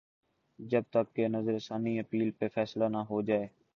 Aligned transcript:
جب 0.59 0.83
تک 0.89 1.15
کہ 1.15 1.27
نظر 1.27 1.59
ثانی 1.59 1.99
اپیل 1.99 2.31
پہ 2.31 2.47
فیصلہ 2.55 2.85
نہ 2.85 3.03
ہوجائے۔ 3.09 3.47